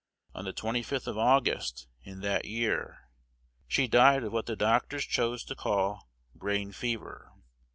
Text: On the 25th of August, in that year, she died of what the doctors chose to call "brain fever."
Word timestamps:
On 0.33 0.45
the 0.45 0.51
25th 0.51 1.05
of 1.05 1.15
August, 1.19 1.87
in 2.03 2.21
that 2.21 2.45
year, 2.45 3.11
she 3.67 3.87
died 3.87 4.23
of 4.23 4.33
what 4.33 4.47
the 4.47 4.55
doctors 4.55 5.05
chose 5.05 5.43
to 5.43 5.55
call 5.55 6.09
"brain 6.35 6.71
fever." 6.71 7.31